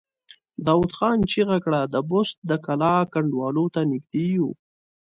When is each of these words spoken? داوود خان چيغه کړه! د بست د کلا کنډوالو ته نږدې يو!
داوود 0.65 0.91
خان 0.97 1.19
چيغه 1.31 1.57
کړه! 1.65 1.81
د 1.93 1.95
بست 2.09 2.37
د 2.49 2.51
کلا 2.65 2.95
کنډوالو 3.13 3.65
ته 3.73 3.81
نږدې 3.91 4.25
يو! 4.37 4.49